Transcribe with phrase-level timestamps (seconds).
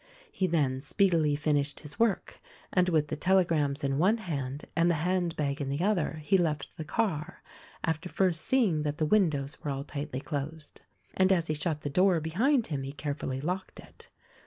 [0.31, 2.39] He then speedily finished his work;
[2.73, 6.39] and with the telegrams in one hand and the hand bag in the other he
[6.39, 7.43] left the car,
[7.83, 10.81] after first seeing that the windows were all tightly closed;
[11.13, 14.09] and as he shut the door be hind him he carefully locked it.